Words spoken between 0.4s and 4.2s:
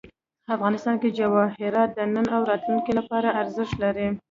افغانستان کې جواهرات د نن او راتلونکي لپاره ارزښت لري.